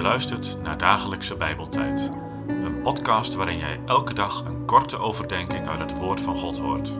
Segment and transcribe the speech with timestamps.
[0.00, 2.10] Je luistert naar Dagelijkse Bijbeltijd,
[2.48, 6.92] een podcast waarin jij elke dag een korte overdenking uit het Woord van God hoort.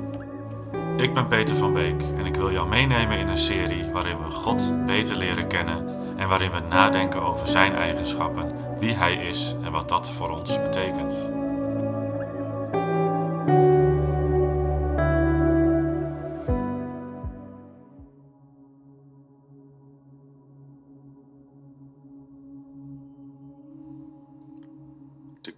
[0.97, 4.31] Ik ben Peter van Beek en ik wil jou meenemen in een serie waarin we
[4.31, 9.73] God beter leren kennen en waarin we nadenken over Zijn eigenschappen, wie Hij is en
[9.73, 11.40] wat dat voor ons betekent.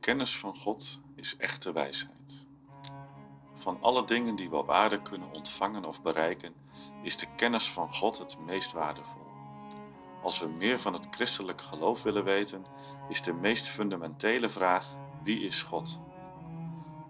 [0.02, 2.46] Kennis van God is echte wijsheid.
[3.54, 6.54] Van alle dingen die we op aarde kunnen ontvangen of bereiken,
[7.02, 9.26] is de kennis van God het meest waardevol.
[10.22, 12.64] Als we meer van het christelijk geloof willen weten,
[13.08, 16.00] is de meest fundamentele vraag: wie is God?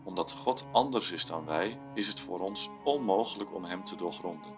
[0.05, 4.56] Omdat God anders is dan wij, is het voor ons onmogelijk om Hem te doorgronden.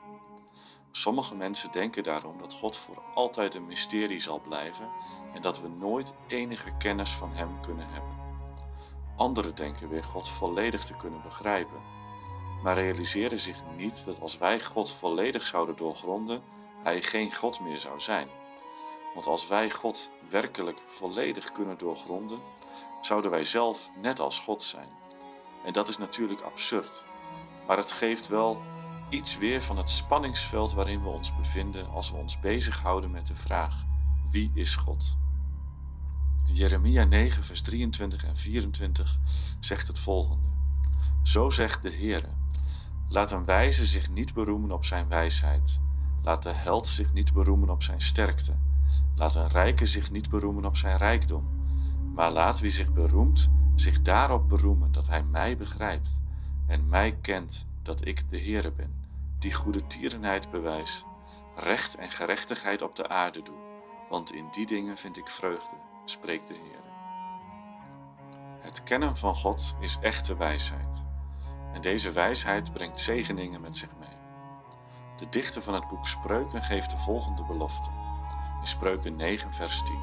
[0.91, 4.89] Sommige mensen denken daarom dat God voor altijd een mysterie zal blijven
[5.34, 8.23] en dat we nooit enige kennis van Hem kunnen hebben.
[9.17, 11.81] Anderen denken weer God volledig te kunnen begrijpen,
[12.62, 16.43] maar realiseren zich niet dat als wij God volledig zouden doorgronden,
[16.83, 18.29] Hij geen God meer zou zijn.
[19.15, 22.39] Want als wij God werkelijk volledig kunnen doorgronden,
[23.01, 24.89] zouden wij zelf net als God zijn.
[25.65, 27.05] En dat is natuurlijk absurd,
[27.67, 28.62] maar het geeft wel
[29.11, 33.34] iets weer van het spanningsveld waarin we ons bevinden als we ons bezighouden met de
[33.34, 33.84] vraag:
[34.31, 35.17] wie is God?
[36.45, 39.19] Jeremia 9, vers 23 en 24
[39.61, 40.48] zegt het volgende:
[41.23, 42.28] Zo zegt de Heere:
[43.09, 45.81] Laat een wijze zich niet beroemen op zijn wijsheid.
[46.22, 48.55] Laat de held zich niet beroemen op zijn sterkte.
[49.15, 51.48] Laat een rijke zich niet beroemen op zijn rijkdom.
[52.15, 56.11] Maar laat wie zich beroemt, zich daarop beroemen dat hij mij begrijpt
[56.67, 59.05] en mij kent dat ik de Heere ben,
[59.39, 61.05] die goede tierenheid bewijs,
[61.56, 63.59] recht en gerechtigheid op de aarde doe,
[64.11, 66.92] want in die dingen vind ik vreugde, spreekt de Heere.
[68.58, 71.02] Het kennen van God is echte wijsheid,
[71.72, 74.19] en deze wijsheid brengt zegeningen met zich mee.
[75.16, 77.88] De dichter van het boek Spreuken geeft de volgende belofte.
[78.60, 79.98] In Spreuken 9, vers 10.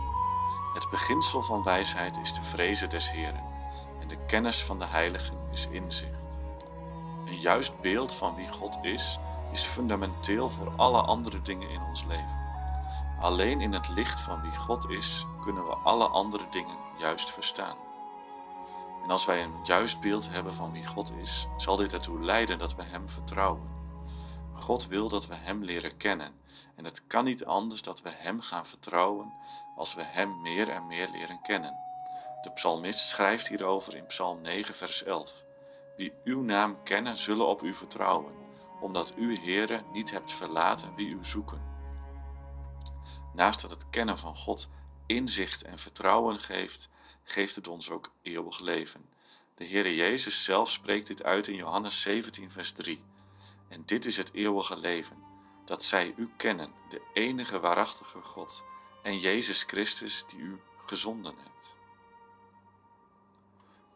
[0.73, 3.43] Het beginsel van wijsheid is de vrezen des Heeren,
[3.99, 6.37] en de kennis van de heiligen is inzicht.
[7.25, 9.19] Een juist beeld van wie God is,
[9.51, 12.50] is fundamenteel voor alle andere dingen in ons leven.
[13.21, 17.77] Alleen in het licht van wie God is, kunnen we alle andere dingen juist verstaan.
[19.03, 22.57] En als wij een juist beeld hebben van wie God is, zal dit ertoe leiden
[22.57, 23.69] dat we Hem vertrouwen.
[24.53, 26.33] God wil dat we Hem leren kennen
[26.75, 29.33] en het kan niet anders dat we Hem gaan vertrouwen
[29.75, 31.75] als we Hem meer en meer leren kennen.
[32.41, 35.43] De psalmist schrijft hierover in Psalm 9, vers 11.
[35.97, 38.33] Wie uw naam kennen, zullen op u vertrouwen,
[38.79, 41.70] omdat u, Heere, niet hebt verlaten wie u zoeken.
[43.33, 44.69] Naast dat het kennen van God
[45.05, 46.89] inzicht en vertrouwen geeft,
[47.23, 49.09] geeft het ons ook eeuwig leven.
[49.55, 53.03] De Heere Jezus zelf spreekt dit uit in Johannes 17, vers 3.
[53.67, 55.17] En dit is het eeuwige leven,
[55.65, 58.63] dat zij u kennen, de enige waarachtige God,
[59.03, 61.75] en Jezus Christus die u gezonden hebt.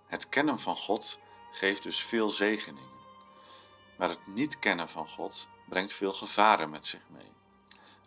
[0.06, 1.19] Het kennen van God
[1.51, 3.03] geeft dus veel zegeningen.
[3.97, 7.34] Maar het niet kennen van God brengt veel gevaren met zich mee.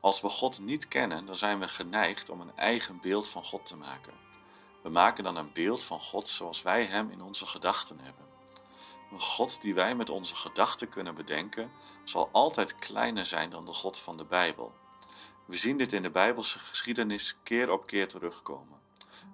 [0.09, 3.67] Als we God niet kennen, dan zijn we geneigd om een eigen beeld van God
[3.67, 4.13] te maken.
[4.83, 8.25] We maken dan een beeld van God zoals wij Hem in onze gedachten hebben.
[9.13, 11.71] Een God die wij met onze gedachten kunnen bedenken,
[12.05, 14.73] zal altijd kleiner zijn dan de God van de Bijbel.
[15.47, 18.81] We zien dit in de Bijbelse geschiedenis keer op keer terugkomen.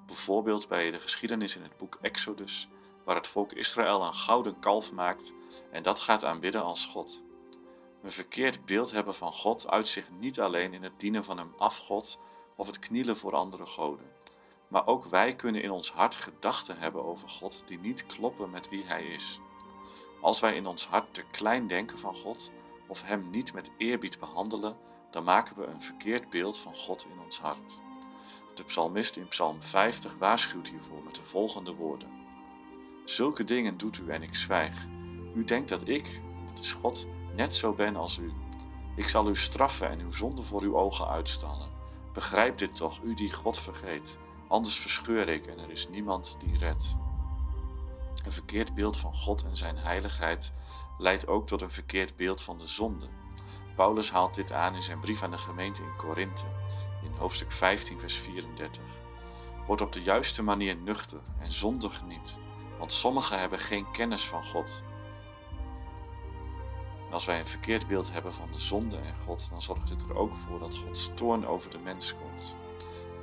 [0.06, 2.68] Bijvoorbeeld bij de geschiedenis in het boek Exodus,
[3.04, 5.32] waar het volk Israël een gouden kalf maakt
[5.70, 7.23] en dat gaat aanbidden als God.
[8.04, 11.54] Een verkeerd beeld hebben van God uit zich niet alleen in het dienen van een
[11.58, 12.18] afgod
[12.56, 14.12] of het knielen voor andere goden,
[14.68, 18.68] maar ook wij kunnen in ons hart gedachten hebben over God die niet kloppen met
[18.68, 19.40] wie Hij is.
[20.20, 22.50] Als wij in ons hart te klein denken van God
[22.86, 24.76] of Hem niet met eerbied behandelen,
[25.10, 27.80] dan maken we een verkeerd beeld van God in ons hart.
[28.54, 32.08] De psalmist in Psalm 50 waarschuwt hiervoor met de volgende woorden.
[33.04, 34.86] Zulke dingen doet u en ik zwijg.
[35.34, 38.32] U denkt dat ik, dat is God, net zo ben als u.
[38.94, 41.68] Ik zal u straffen en uw zonde voor uw ogen uitstallen.
[42.12, 44.18] Begrijp dit toch, u die God vergeet.
[44.48, 46.96] Anders verscheur ik en er is niemand die redt.
[48.24, 50.52] Een verkeerd beeld van God en zijn heiligheid
[50.98, 53.06] leidt ook tot een verkeerd beeld van de zonde.
[53.76, 56.44] Paulus haalt dit aan in zijn brief aan de gemeente in Korinthe,
[57.02, 58.82] in hoofdstuk 15, vers 34.
[59.66, 62.38] Word op de juiste manier nuchter en zondig niet,
[62.78, 64.82] want sommigen hebben geen kennis van God.
[67.14, 70.16] Als wij een verkeerd beeld hebben van de zonde en God, dan zorgt dit er
[70.16, 72.54] ook voor dat Gods toorn over de mens komt.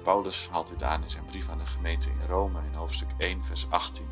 [0.03, 3.43] Paulus haalt dit aan in zijn brief aan de gemeente in Rome in hoofdstuk 1,
[3.43, 4.07] vers 18.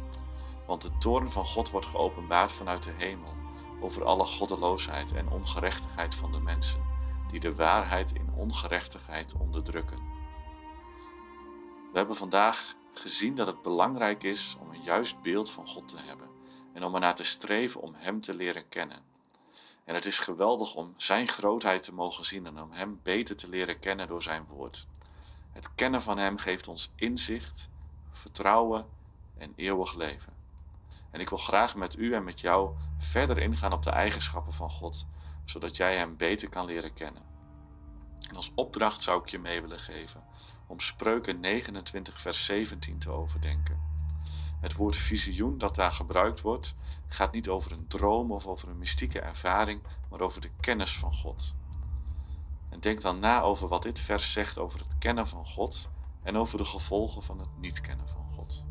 [0.68, 3.34] Want de toorn van God wordt geopenbaard vanuit de hemel
[3.82, 6.82] over alle goddeloosheid en ongerechtigheid van de mensen,
[7.32, 9.98] die de waarheid in ongerechtigheid onderdrukken.
[11.92, 15.98] We hebben vandaag gezien dat het belangrijk is om een juist beeld van God te
[15.98, 16.28] hebben
[16.74, 19.10] en om ernaar te streven om Hem te leren kennen.
[19.90, 23.50] En het is geweldig om Zijn grootheid te mogen zien en om Hem beter te
[23.50, 24.88] leren kennen door Zijn woord.
[25.52, 27.70] Het kennen van Hem geeft ons inzicht,
[28.12, 28.90] vertrouwen
[29.38, 30.34] en eeuwig leven.
[31.12, 34.70] En ik wil graag met u en met jou verder ingaan op de eigenschappen van
[34.70, 35.06] God,
[35.46, 37.24] zodat jij Hem beter kan leren kennen.
[38.30, 40.24] En als opdracht zou ik je mee willen geven
[40.68, 43.89] om Spreuken 29, vers 17 te overdenken.
[44.60, 46.76] Het woord visioen dat daar gebruikt wordt,
[47.08, 51.14] gaat niet over een droom of over een mystieke ervaring, maar over de kennis van
[51.14, 51.56] God.
[52.70, 55.90] En denk dan na over wat dit vers zegt over het kennen van God
[56.24, 58.69] en over de gevolgen van het niet kennen van God.